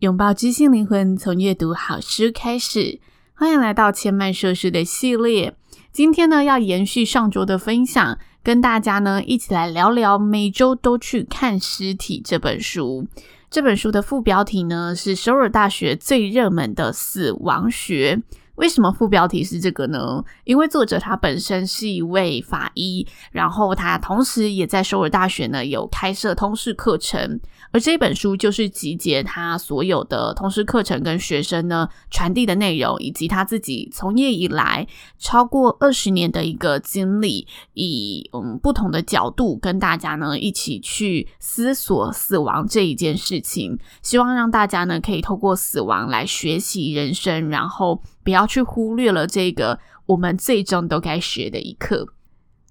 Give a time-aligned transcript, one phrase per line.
[0.00, 2.98] 拥抱知性灵魂，从阅读好书开始。
[3.34, 5.54] 欢迎来到千嫚说书的系列。
[5.92, 13.06] 今天呢，要延续上周的分享，跟大家呢一起来聊聊每周都去看尸体这本书。
[13.50, 18.22] 这本书的副标题呢是首尔大学最热门的死亡学。
[18.54, 20.22] 为什么副标题是这个呢？
[20.44, 27.40] 因为作者他本身是一位法医，然后他同时也在首尔大学呢有开设通识课程。
[27.72, 34.86] 而这本书就是集结他所有的通识课程跟学生呢传递的内容，以及他自己从业以来
[35.18, 52.08] 超过二十年的一个经历，以嗯不同的角度跟大家呢一起去思索死亡这一件事情，希望让大家呢可以透过死亡来学习人生，然后不要去忽略了这个我们最终都该学的一课。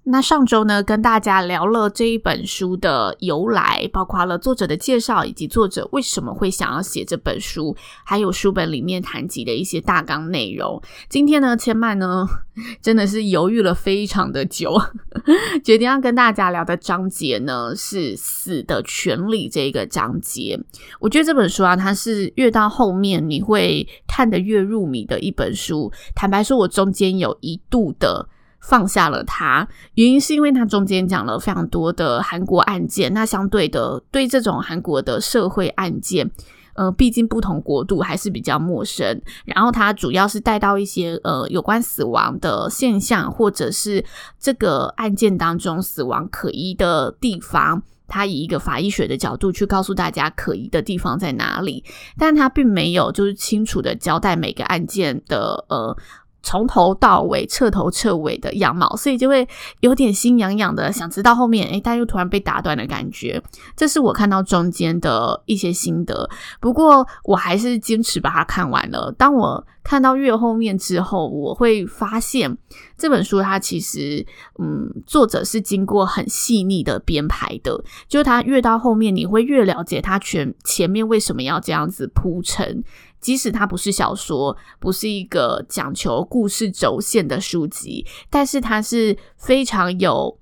[0.04, 10.82] 那上周呢，跟大家聊了这一本书的由来，包括了作者的介绍，以及作者为什么会想要写这本书，还有书本里面谈及的一些大纲内容。
[11.08, 12.26] 今天呢，千嫚呢
[12.80, 14.74] 真的是犹豫了非常的久，
[15.62, 20.58] 决定要跟大家聊的章节呢是“死的权利”这个章节。
[20.98, 25.92] 我觉得这本书啊，它是越到后面你会看得越入迷的一本书。
[26.16, 28.28] 坦白说，我中间有一度的。
[28.60, 33.12] 放下了他，原因是因为他中间讲了非常多的韩国案件。
[33.14, 36.30] 那相对的，对这种韩国的社会案件，
[36.74, 39.20] 呃，毕竟不同国度还是比较陌生。
[39.46, 44.04] 然后他主要是带到一些呃有关死亡的现象，或者是
[44.38, 51.82] 这个案件当中死亡可疑的地方，他以一个法医学的角度去告诉大家可疑的地方在哪里。
[52.18, 55.96] 但他并没有就是清楚的交代每个案件的呃。
[56.42, 59.46] 从头到尾彻头彻尾的样貌，所以就会
[59.80, 63.42] 有点心痒痒的，想知道后面，诶，但又突然被打断的感觉。
[63.76, 66.28] 这是我看到中间的一些心得，
[66.60, 69.12] 不过我还是坚持把它看完了。
[69.18, 72.56] 当我看到越后面之后，我会发现
[72.96, 74.24] 这本书它其实，
[74.58, 82.82] 嗯，作者是经过很细腻的编排的，就它越到后面，你会越了解它全前面为什么要这样子铺陈。
[83.20, 90.38] 即使它不是小说，不是一个讲求故事轴线的书籍，但是它是非常有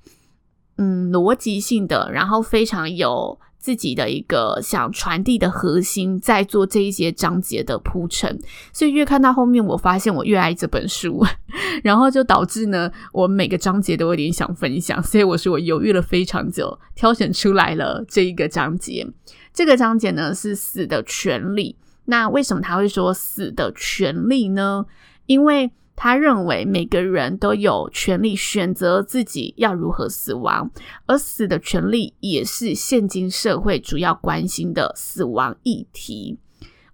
[0.77, 8.39] 嗯逻辑性的，然后非常有自己的一个想传递的核心，在做这一些章节的铺陈。
[8.73, 11.25] 所以越看到后面，我发现我越爱这本书，
[11.83, 15.03] 然后就导致呢，我每个章节都有点想分享。
[15.03, 19.05] 所以我说我犹豫了非常久，挑选出来了这一个章节。
[19.53, 21.77] 这个章节呢是死的权利。
[22.11, 24.87] 那为什么他会说死的权利呢？
[25.27, 30.71] 因为他认为每个人都有权利选择自己要如何死亡，
[31.07, 36.39] 而死的权利也是现今社会主要关心的死亡议题。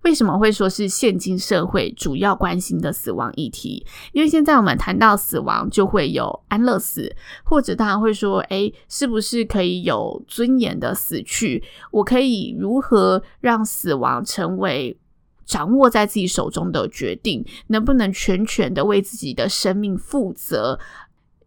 [0.03, 3.87] 为什么会说是现今社会主要关心的死亡议题？
[4.13, 11.65] 因为现在我们谈到死亡，就会有安乐死，或者大家会说，诶，是不是可以有尊严的死去？
[11.91, 14.99] 我可以如何让死亡成为
[15.44, 20.78] 掌握在自己手中的决定，能不能全权的为自己的生命负责，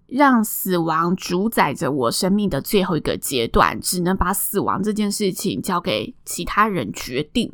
[0.07, 7.51] 让死亡主宰着我生命的最后一个阶段，只能把死亡这件事情交给其他人决定。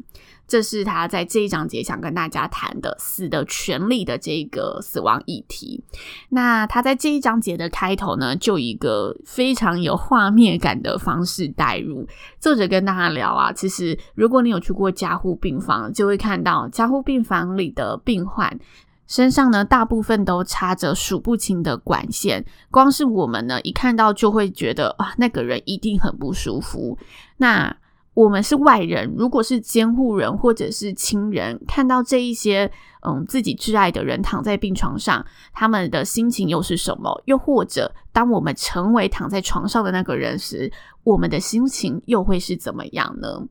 [0.48, 5.84] 这是他在这一章节想跟大家谈的死的权利的这个死亡议题。
[6.30, 12.08] 那他在这一章节的开头呢，就一个非常有画面感的方式带入。
[12.40, 18.60] 作者跟大家聊啊，其实如果你有去过加护病房，就会看到加护病房里的病患
[19.08, 22.46] 身上呢，大部分都插着数不清的管线。
[22.70, 26.98] 光是我们呢，一看到就会觉得啊，那个人一定很不舒服。
[27.38, 27.76] 那
[28.14, 32.72] 我们是外人，如果是监护人或者是亲人，看到这一些
[33.02, 37.22] 嗯自己挚爱的人躺在病床上，他们的心情又是什么？
[37.26, 40.72] 又或者当我们成为躺在床上的那个人时，
[41.04, 43.48] 我们的心情又会是怎么样呢？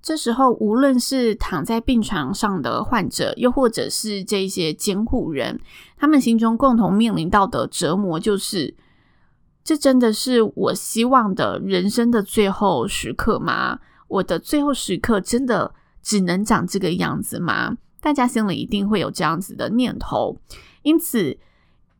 [0.00, 5.58] 这时候，无论是躺在病床上的患者，又或者是这些监护人，
[5.98, 8.72] 他们心中共同面临到的折磨，就是：
[9.68, 13.78] 这真的是我希望的人生的最后时刻吗？
[14.06, 17.76] 我的最后时刻真的只能长这个样子吗？
[18.00, 20.38] 大家心里一定会有这样子的念头。
[20.80, 21.36] 因此，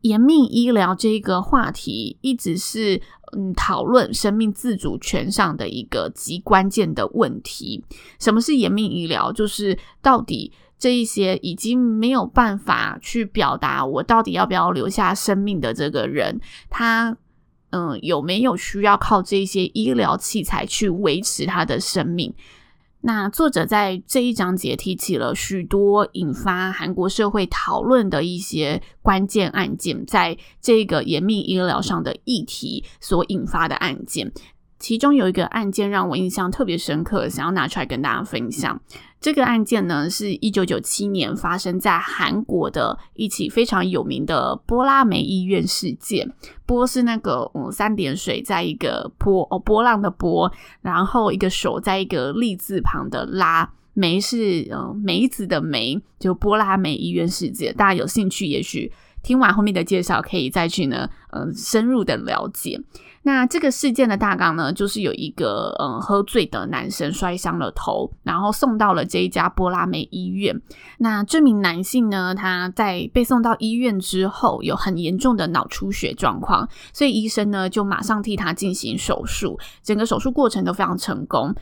[0.01, 2.99] 延命医疗这个话题一直是。
[3.31, 7.85] 嗯，讨论生命自主权上的一个极关键的问题。
[8.17, 9.31] 什么是延命医疗？
[9.31, 17.15] 就是到底这一些已经没有办法去表达我到底要不要留下生命的这个人，他
[17.71, 22.33] 嗯有没有需要靠这些医疗器材去维持他的生命？
[23.01, 34.33] 那作者在这一章节提起了许多引发韩国社会讨论的一些关键案件，在这个严密医疗上的议题所引发的案件。
[34.79, 38.81] 其中有一个案件让我印象特别深刻，想要拿出来跟大家分享。
[39.19, 46.33] 这个案件呢，是一九九七年发生在韩国的一起非常有名的波拉梅医院事件。
[46.65, 50.49] 波是那个嗯三点水，在一个波哦波浪的波，
[50.81, 57.75] 然后一个手在一个立字旁的拉，梅是嗯梅子的梅，就波拉梅医院事件。
[57.75, 58.89] 大家有兴趣，也许
[59.23, 62.79] 听完后面的介绍，可以再去呢嗯深入的了解。
[63.23, 70.59] 那这个事件的大纲呢，就是有一个嗯喝醉的男生摔伤了头，然后送到了这一家波拉梅医院。
[70.99, 81.53] 那这名男性呢，他在被送到医院之后，有很严重的脑出血状况，所以医生呢就马上替他进行手术，整个手术过程都非常成功。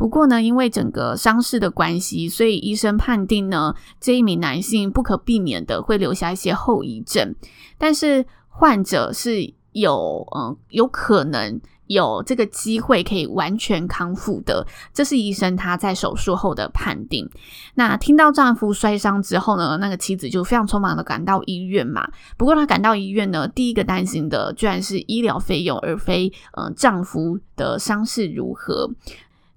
[0.00, 7.34] 不过呢，因为整个伤势的关系，所以医生判定呢，这一名男性不可避免的会留下一些后遗症，
[7.76, 9.52] 但是患者是。
[9.72, 17.30] 有嗯，有可能有这个机会可以完全康复的，这是医生他在手术后的判定。
[17.76, 22.10] 那听到丈夫摔伤之后呢，那个妻子就非常匆忙的赶到医院嘛。
[22.36, 28.90] 不过她赶到医院呢，第一个担心的居然是医疗费用，而非嗯丈夫的伤势如何。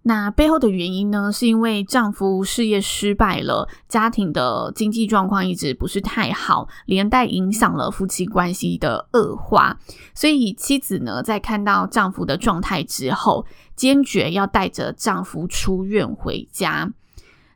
[0.05, 9.79] 那背后的原因呢，是因为丈夫事业失败了，家庭的经济状况一直不是太好，连带影响了夫妻关系的恶化。
[10.13, 13.45] 所以妻子呢，在看到丈夫的状态之后，
[13.77, 16.91] 坚决要带着丈夫出院回家。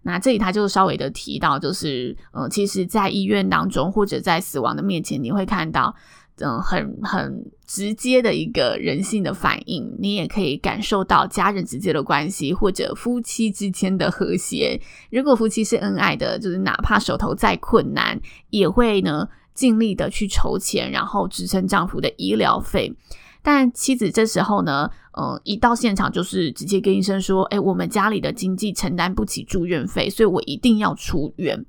[0.03, 5.94] 那这里他就稍微的提到，就是呃，其实，在医院当中或者在死亡的面前，你会看到。
[6.39, 14.79] 嗯，很很直接的一个人性的反应，你也可以感受到家人之间的关系，或者夫妻之间的和谐。
[15.09, 18.19] 如果夫妻是恩爱的，就是哪怕手头再困难，
[18.51, 22.95] 也会呢尽力的去筹钱，然后支撑丈夫的医疗费。
[23.41, 31.65] 但妻子这时候呢，嗯，一到现场就是直接跟医生说：“诶，我们家里的经济承担不起住院费，所以我一定要出院。”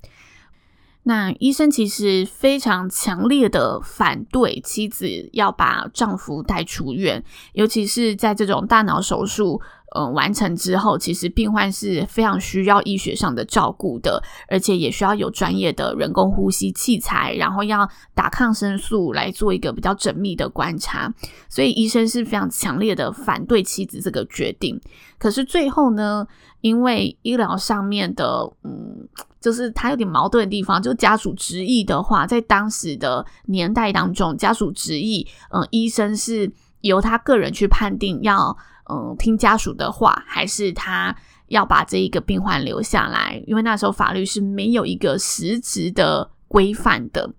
[1.03, 7.23] 那医生其实非常强烈的反对妻子要把丈夫带出院，
[7.53, 9.59] 尤其是在这种大脑手术，
[9.95, 21.13] 嗯，完成之后，其实病患是非常需要医学上的照顾的，而且也需要有专业的人工呼吸器材，然后要打抗生素来做一个比较缜密的观察，
[21.49, 24.79] 所以医生是非常强烈的反对妻子这个决定。
[25.17, 26.25] 可是最后呢，
[26.61, 29.07] 因为医疗上面的，嗯。
[29.41, 38.57] 就是他有点矛盾的地方，就家属执意的话，在当时的年代当中，家属执意，嗯，医生是由他个人去判定要，
[38.89, 41.15] 嗯，听家属的话，还是他
[41.47, 47.33] 要把这一个病患留下来，因为那时候法律是没有一个实质的规范的，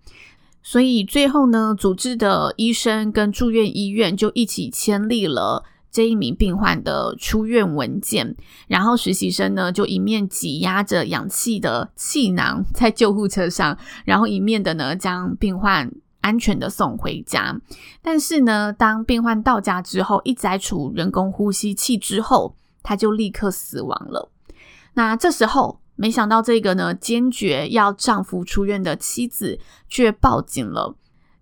[0.62, 5.64] 所以最后呢，主治的医生跟住院医院就一起签立了。
[5.92, 8.36] 这一名病患的出院文件，
[8.68, 17.60] 然后实习生呢就一面挤压着氧气的气囊在救护车上，然后一面的呢将病患安全的送回家。
[18.02, 24.30] 但是呢，当病患到家之后，一摘除人工呼吸器之后，他就立刻死亡了。
[24.94, 29.58] 那这时候，没想到这个呢坚决要丈夫出院的妻子
[29.88, 30.96] 却报警了。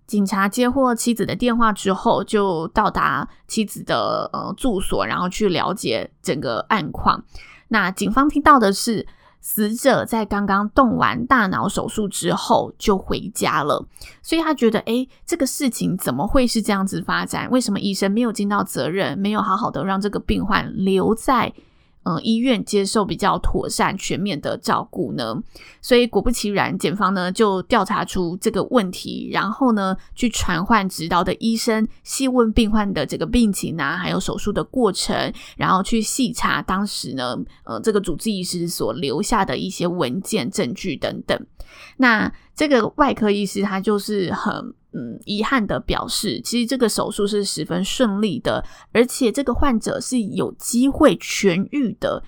[0.07, 7.23] 警察接获妻子的电话之后，就到达妻子的呃住所，然后去了解整个案况。
[7.69, 9.07] 那警方听到的是，
[9.51, 13.83] 死者在刚刚动完大脑手术之后就回家了，
[14.23, 17.49] 所以他觉得，诶，这个事情怎么会是这样子发展？
[17.51, 21.51] 为什么医生没有尽到责任，没有好好的让这个病患留在
[22.09, 25.37] 呃医院接受比较妥善全面的照顾呢？
[25.83, 41.39] 所以果不其然，检方呢就调查出这个问题，然后呢去传唤指导的医生细问病患的这个病情啊，还有手术的过程，然后去细查当时呢呃这个主治医师所留下的一些文件证据等等。
[41.99, 44.75] 那这个外科医师他就是很。
[44.95, 52.23] 嗯，遗憾的表示，其实这个手术是十分顺利的，而且这个患者是有机会痊愈的。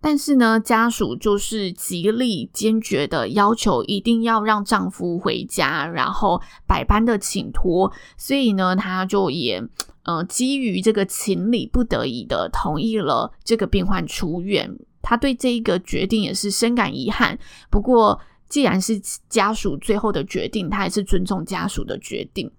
[0.00, 9.60] 但是呢，家属就是极力坚决的要求，一定要让丈夫回家，然后百般的请托，所以呢，他就也
[10.04, 14.78] 呃基于这个情理不得已的同意了这个病患出院。
[15.02, 17.36] 他对这一个决定也是深感遗憾，
[17.68, 18.20] 不过。
[18.48, 22.50] 既然是家属最后的决定，他还是尊重家属的决定。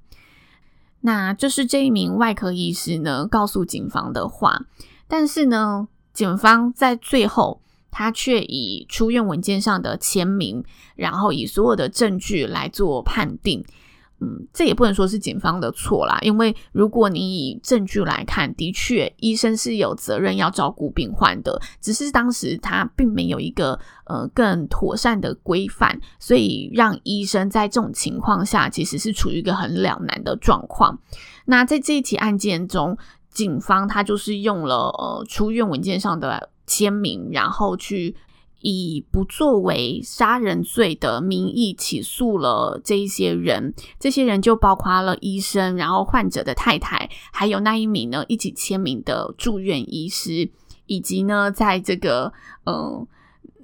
[1.01, 4.65] 那这是这一名外科医师呢告诉警方的话，
[5.07, 10.63] 但是呢，警方在最后他却以出院文件上的签名，
[10.95, 13.63] 然后以所有的证据来做判定。
[14.19, 30.97] 嗯，这也不能说是警方的错啦，因为如果你以证据来看，的确医生是有责任要照顾病患的，只是当时他并没有一个呃更妥善的规范，所以让医生在这种情况下其实是处于一个很两难的状况。
[31.45, 32.97] 那在这一起案件中，
[33.29, 38.15] 警方他就是用了呃出院文件上的签名，然后去。
[38.61, 50.49] 以不作为杀人罪的名义起诉了这一些人，这些人就包括了医生，然后患者的太太，还有那一名呢一起签名的住院医师，
[50.87, 52.33] 以及呢在这个
[52.63, 53.07] 呃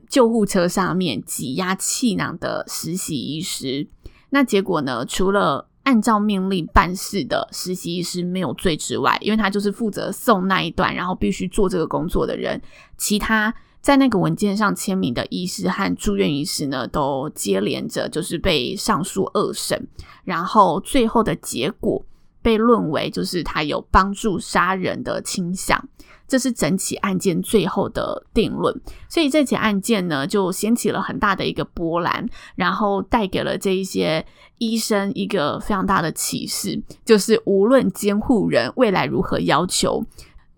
[0.08, 3.88] 救护车上面挤压气囊的实习医师。
[4.30, 12.62] 那结果呢，除了按照命令办事的实习医师没有罪之外，因为他就是负责送那一段，然后必须做这个工作的人，
[12.96, 13.54] 其他。
[13.84, 19.86] 在那个文件上签名的医师和住院医师呢，都接连着就是被上诉二审，
[20.24, 22.04] 然后最后的结果
[22.42, 25.86] 被论为就是他有帮助杀人的倾向，
[26.30, 28.74] 这是整起案件最后的定论。
[29.10, 32.26] 所以这起案件呢，就掀起了很大的一个波澜，
[32.56, 34.26] 然后带给了这一些
[34.60, 40.02] 医生一个非常大的启示，就是无论监护人未来如何要求。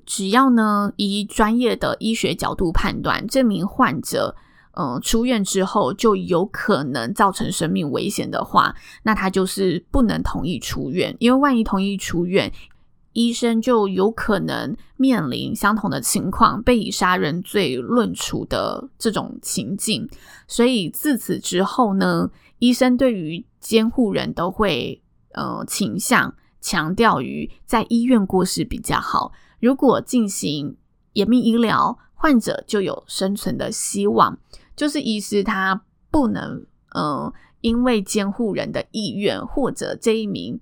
[0.06, 4.36] 只要呢，以专业的医学角度判断，这名患者，
[4.74, 12.52] 呃，出院之后就有可能造成生命危险的话，那他就是不能同意出院，因为万一同意出院，
[13.14, 20.08] 医生就有可能面临相同的情况，被以杀人罪论处的这种情境。
[20.48, 25.02] 所以自此之后呢，医生对于监护人都会
[25.34, 29.32] 呃倾向强调于在医院过世比较好。
[29.60, 30.76] 如果进行
[31.14, 34.38] 严密医疗，患者就有生存的希望。
[34.76, 40.60] 就是医师他不能，呃，因为监护人的意愿，或者这一名，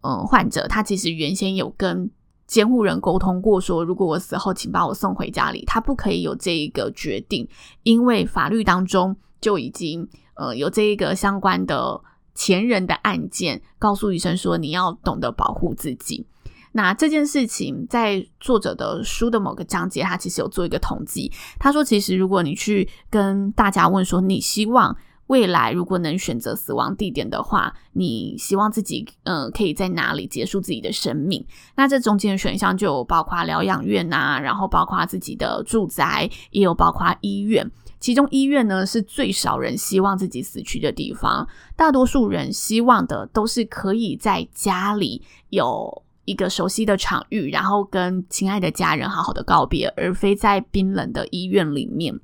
[0.00, 2.10] 呃，患者他其实原先有跟
[2.46, 7.46] 监护人沟通过，说如果我死后，请把我送回家里，他不可以有这一个决定，
[7.82, 12.00] 因为法律当中就已经，呃，有这一个相关的
[12.34, 16.26] 前人的案件，告诉医生说你要懂得保护自己。
[16.72, 21.32] 那这件事情，在作者的书的某个章节，他其实有做一个统计。
[21.58, 24.96] 他说，其实如果你去跟大家问说，你希望
[25.26, 31.44] 未来如果能选择死亡地点的话，你希望自己嗯、可以在哪里结束自己的生命？
[31.74, 37.68] 那这中间的选项就有包括疗养院呐、然后包括自己的住宅，也有包括医院。
[37.98, 46.04] 其中医院呢是最少人希望自己死去的地方，大多数人希望的都是可以在家里有。
[46.30, 52.18] 一个熟悉的场域，然后跟亲爱的家人好好的告别，而非在冰冷的医院里面。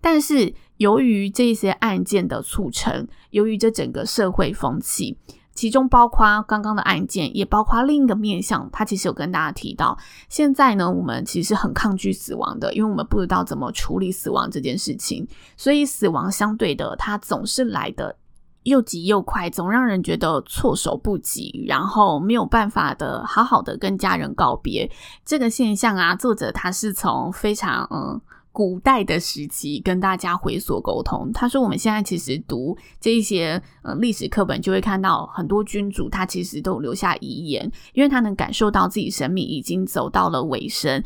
[0.00, 5.18] 但是，由于这些案件的促成，由于这整个社会风气，
[5.52, 9.98] 其中包括刚刚的案件，也包括另一个面向，他其实有跟大家提到，
[10.30, 18.16] 现在呢，我们其实很抗拒死亡的，因为我们不知道怎么处理死亡这件事情，所以死亡相对的，它总是来的。
[18.64, 24.90] 又急又快，总让人觉得措手不及，然后没有办法的好好的跟家人告别。
[25.24, 28.20] 这个现象啊，作者他是从非常嗯
[28.52, 31.30] 古代的时期跟大家回所沟通。
[31.32, 41.02] 他说，我们现在其实读这一些嗯历史课本，就会看到很多君主他其实都留下遗言，因为他能感受到自己生命已经走到了尾声。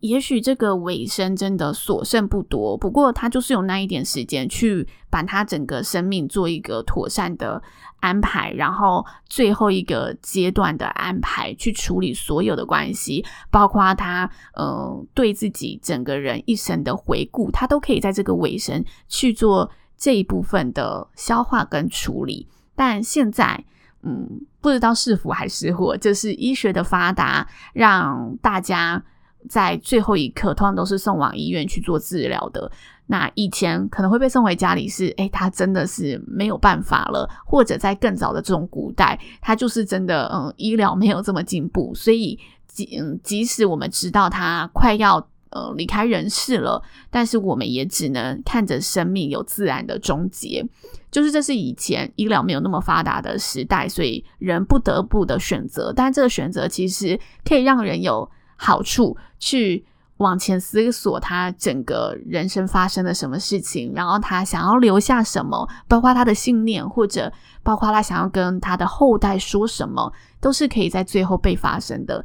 [0.00, 7.62] 也许这个尾声真的所剩不多，不过他就是有那一点时间去把他整个生命做一个妥善的
[8.00, 22.48] 安排，然后最后一个阶段的安排，去处理所有的关系，包括他呃对自己整个人一生的回顾，他都可以在这个尾声去做这一部分的消化跟处理。
[22.74, 23.62] 但现在，
[24.02, 29.02] 嗯，不知道是福还是祸，就是医学的发达，让大家
[29.48, 32.70] 在最后一刻通常都是送往医院去做治疗的。
[33.06, 45.16] 那以前可能会被送回家里是，是诶，他真的是没有办法了，或者在更早的这种古代，他就是真的，嗯，医疗没有这么进步，所以即嗯，即使我们知道他快要
[45.50, 46.80] 呃离开人世了，
[47.10, 50.64] 但是我们也只能看着生命有自然的终结，
[51.10, 59.86] 就是这是以前医疗没有那么发达的时代，所以人不得不的选择，但这个选择其实可以让人有好处去。
[60.20, 72.22] 往前思索，他整个人生发生了什么事情，然后他想要留下什么，包括他的信念，或者包括他想要跟他的后代说什么，都是可以在最后被发生的。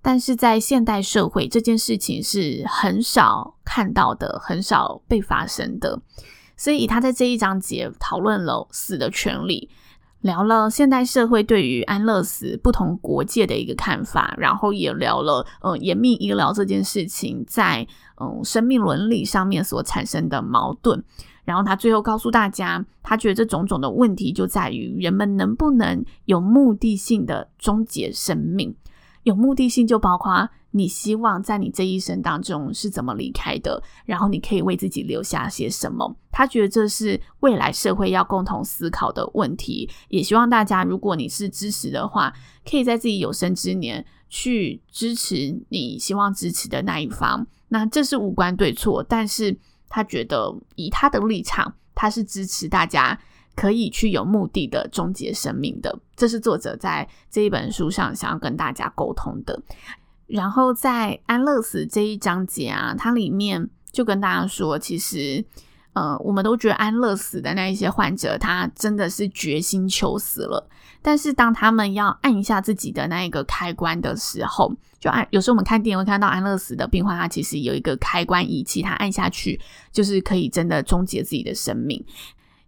[0.00, 6.00] 但是在现代社会，这件事情是很少看到的，很少被发生的。
[6.56, 9.68] 所以他在这一章节讨论了死的权利。
[10.20, 17.86] 聊了现代社会对于安乐死不同国界的一个看法，然后也聊了呃延命医疗这件事情在
[18.20, 21.02] 嗯生命伦理上面所产生的矛盾，
[21.44, 28.74] 然后他最后告诉大家，他觉得这种种的问题就在于人们能不能有目的性的终结生命，
[29.22, 30.48] 有目的性就包括。
[30.70, 33.82] 你希望在你这一生当中是怎么离开的？
[34.04, 36.14] 然后你可以为自己留下些什么？
[36.30, 39.88] 他觉得这是未来社会要共同思考的问题。
[40.08, 42.32] 也希望大家，如果你是支持的话，
[42.68, 47.46] 可以在自己有生之年去支持你希望支持的那一方。
[47.68, 49.56] 那这是无关对错，但是
[49.88, 53.18] 他觉得以他的立场，他是支持大家
[53.56, 55.98] 可以去有目的的终结生命的。
[56.14, 59.60] 这是作者在这一本书上想要跟大家沟通的。
[60.28, 65.44] 然后在安乐死这一章节啊，它里面就跟大家说，其实，
[65.94, 70.68] 呃，我们都觉得安乐死的那一些患者，他真的是决心求死了。
[71.00, 74.70] 但是当他们要按一下自己的那一个开关的时候，
[75.00, 79.58] 就按，有时候我们看电影会看到安乐死的病患，他其实有一个开关仪器，他按下去
[79.90, 82.04] 就是可以真的终结自己的生命。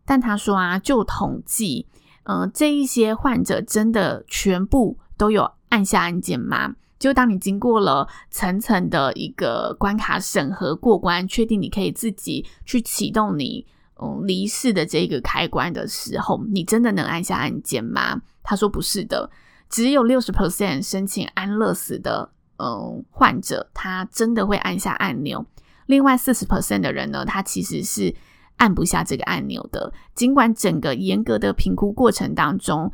[0.06, 1.86] 但他说啊，就统计，
[2.22, 6.74] 呃，这一些患者真的全部都有按下按键吗？
[7.00, 13.66] 就当你经过了层层的一个关卡审核过关，确定你可以自己去启动你
[14.00, 18.20] 嗯离世的这个开关的时候，你真的能按下按键吗？
[18.42, 19.30] 他说不是的，
[19.70, 25.44] 只有六十 percent 申请安乐死的嗯患者，他真的会按下按钮。
[25.86, 28.14] 另外四十 percent 的人呢，他其实是
[28.56, 29.90] 按不下这个按钮的。
[30.14, 32.92] 尽管整个严格的评估过程当中，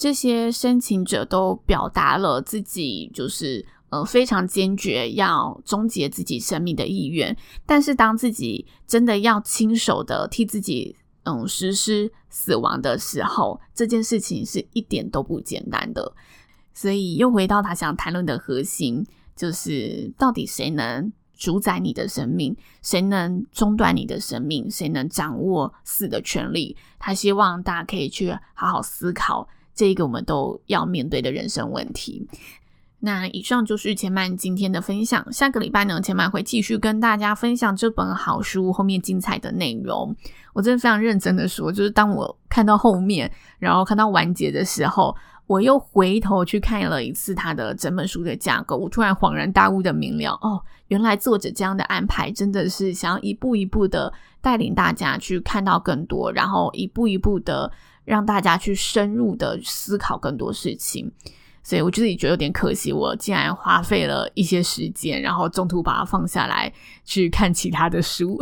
[0.00, 7.36] 这些申请者都表达了自己就是呃非常坚决要终结自己生命的意愿，
[7.66, 16.14] 但是当自己真的要亲手的替自己嗯实施死亡的时候，这件事情是一点都不简单的。
[16.72, 19.04] 所以又回到他想谈论的核心，
[19.36, 26.74] 就是到底谁能主宰你的生命，谁能中断你的生命，谁能掌握死的权利？
[26.98, 29.46] 他希望大家可以去好好思考。
[29.80, 32.28] 这一个我们都要面对的人生问题。
[32.98, 35.32] 那以上就是千曼今天的分享。
[35.32, 40.14] 下个礼拜呢，千曼会继续跟大家分享这本好书后面精彩的内容。
[40.52, 45.16] 我真的非常认真的说，就是当我看到后面，然后看到完结的时候，
[45.46, 54.12] 我又回头去看了一次他的整本书的架构，我突然恍然大悟的明了，哦，原来作者这样的安排真的是想要一步一步的
[54.42, 57.72] 带领大家去看到更多，然后一步一步的。
[58.10, 61.08] 让大家去深入的思考更多事情，
[61.62, 66.72] 所以我自己觉得有点可惜，我竟然花费了一些时间，然后中途把它放下来
[67.04, 68.36] 去看其他的书。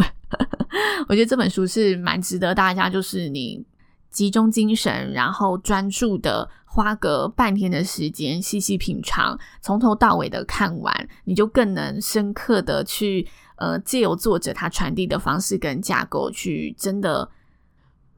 [1.06, 3.62] 我觉得这本书是蛮值得大家，就是你
[4.10, 17.28] 集中精神，然后专注的花个半天的时间细细品尝，从头到尾的看完，你就更能深刻的去呃借由作者他传递的方式跟架构去真的。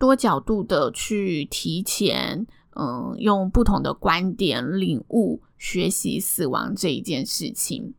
[0.00, 7.92] 多角度的去提前，嗯，用不同的观点领悟学习死亡这一件事情。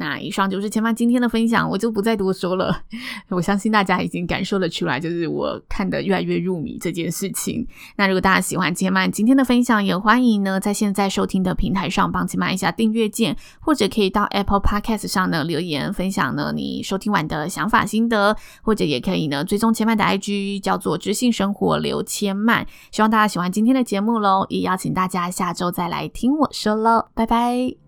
[0.00, 2.82] 那以上就是千曼今天的分享，我就不再多说了。
[3.30, 7.66] 我相信大家已经感受得出来，就是我看得越来越入迷这件事情。
[7.96, 22.64] 那如果大家喜欢千曼今天的分享，也欢迎呢在现在收听的平台上帮千曼一下订阅键，或者可以到 Apple Podcast 上呢留言分享呢你收听完的想法心得，或者也可以呢追踪千曼的 IG 叫做知性生活刘千曼。
[22.92, 27.87] 希望大家喜欢今天的节目喽，也邀请大家下周再来听我说喽，拜拜。